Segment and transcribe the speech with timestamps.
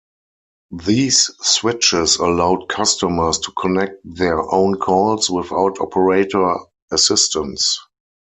[0.83, 6.55] These switches allowed customers to connect their own calls without operator
[6.91, 7.79] assistance.